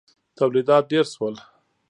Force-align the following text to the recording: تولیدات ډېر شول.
تولیدات 0.37 0.83
ډېر 0.91 1.05
شول. 1.13 1.35